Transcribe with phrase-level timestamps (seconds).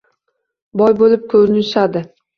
[0.81, 2.05] Boy bo'lib ko'rinishadi.